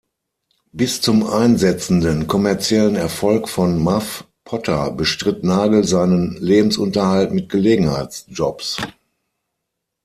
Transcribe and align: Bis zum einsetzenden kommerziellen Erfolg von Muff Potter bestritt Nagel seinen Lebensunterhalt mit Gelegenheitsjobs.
Bis 0.71 0.99
zum 1.01 1.21
einsetzenden 1.23 2.25
kommerziellen 2.25 2.95
Erfolg 2.95 3.47
von 3.47 3.77
Muff 3.77 4.25
Potter 4.45 4.89
bestritt 4.89 5.43
Nagel 5.43 5.83
seinen 5.83 6.37
Lebensunterhalt 6.41 7.31
mit 7.33 7.49
Gelegenheitsjobs. 7.49 8.77